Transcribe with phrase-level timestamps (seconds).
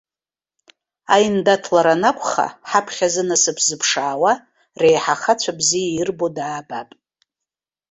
[1.13, 4.33] Аиндаҭлара анакәха, ҳаԥхьа зынасыԥ зыԥшаауа,
[4.81, 6.89] реиҳа ахацәа бзиа ирбо даабап.